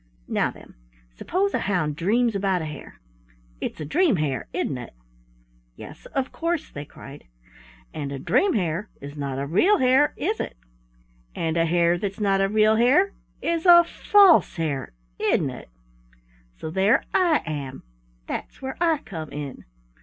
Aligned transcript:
Now 0.27 0.49
then, 0.49 0.73
suppose 1.11 1.53
a 1.53 1.59
hound 1.59 1.95
dreams 1.95 2.33
about 2.33 2.63
a 2.63 2.65
hare? 2.65 2.99
It's 3.59 3.79
a 3.79 3.85
dream 3.85 4.15
hare, 4.15 4.47
isn't 4.51 4.79
it?" 4.79 4.95
"Yes, 5.75 6.07
of 6.07 6.31
course," 6.31 6.71
they 6.71 6.85
cried. 6.85 7.25
"And 7.93 8.11
a 8.11 8.17
dream 8.17 8.53
hare 8.53 8.89
is 8.99 9.15
not 9.15 9.37
a 9.37 9.45
real 9.45 9.77
hare, 9.77 10.15
is 10.17 10.39
it? 10.39 10.57
And 11.35 11.55
a 11.55 11.65
hare 11.67 11.99
that's 11.99 12.19
not 12.19 12.41
a 12.41 12.49
real 12.49 12.77
hare 12.77 13.13
is 13.43 13.67
a 13.67 13.83
false 13.83 14.55
hare, 14.55 14.93
isn't 15.19 15.51
it? 15.51 15.69
So 16.57 16.71
there 16.71 17.03
I 17.13 17.43
am. 17.45 17.83
That's 18.25 18.59
where 18.59 18.77
I 18.81 19.01
come 19.05 19.29
in. 19.31 19.65